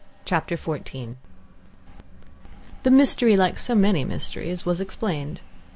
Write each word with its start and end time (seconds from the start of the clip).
Chapter 0.25 0.57
14 0.57 1.15
The 2.81 2.89
mystery, 2.89 3.37
like 3.37 3.59
so 3.59 3.75
many 3.75 4.03
mysteries, 4.03 4.65
was 4.65 4.81
explained. 4.81 5.41